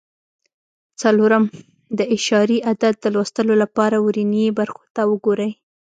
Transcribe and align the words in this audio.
څلورم: 1.01 1.43
د 1.97 1.99
اعشاري 2.13 2.57
عدد 2.69 2.93
د 3.01 3.05
لوستلو 3.15 3.53
لپاره 3.63 3.95
ورنیي 4.05 4.49
برخو 4.59 4.83
ته 4.95 5.01
وګورئ. 5.11 5.51